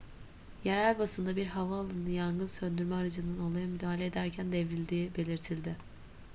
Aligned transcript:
yerel 0.63 0.99
basında 0.99 1.35
bir 1.35 1.45
havaalanı 1.47 2.09
yangın 2.09 2.45
söndürme 2.45 2.95
aracının 2.95 3.39
olaya 3.51 3.67
müdahale 3.67 4.05
ederken 4.05 4.51
devrildiği 4.51 5.11
belirtildi 5.17 5.75